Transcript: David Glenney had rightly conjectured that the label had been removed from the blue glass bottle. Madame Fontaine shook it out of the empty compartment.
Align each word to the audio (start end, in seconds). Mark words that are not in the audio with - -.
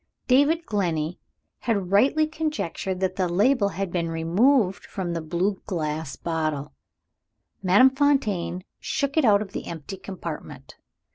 David 0.27 0.65
Glenney 0.65 1.19
had 1.59 1.91
rightly 1.91 2.25
conjectured 2.25 3.01
that 3.01 3.17
the 3.17 3.29
label 3.29 3.69
had 3.69 3.91
been 3.91 4.09
removed 4.09 4.83
from 4.83 5.13
the 5.13 5.21
blue 5.21 5.61
glass 5.67 6.15
bottle. 6.15 6.73
Madame 7.61 7.91
Fontaine 7.91 8.63
shook 8.79 9.15
it 9.15 9.25
out 9.25 9.43
of 9.43 9.51
the 9.51 9.67
empty 9.67 9.97
compartment. 9.97 10.75